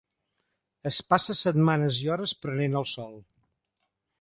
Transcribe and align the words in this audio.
Es 0.91 0.97
passa 1.13 1.35
setmanes 1.41 1.99
i 2.07 2.09
hores 2.15 2.35
prenent 2.47 2.81
el 2.83 2.89
sol. 2.95 3.17